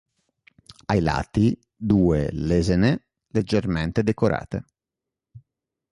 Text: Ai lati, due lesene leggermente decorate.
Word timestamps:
Ai 0.87 0.99
lati, 0.99 1.55
due 1.75 2.29
lesene 2.31 3.09
leggermente 3.27 4.01
decorate. 4.01 4.65